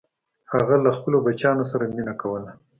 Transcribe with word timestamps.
هغه 0.51 0.75
له 0.85 0.89
خپلو 0.97 1.17
بچیانو 1.25 1.65
سره 1.71 1.83
مینه 1.95 2.13
کوله. 2.21 2.51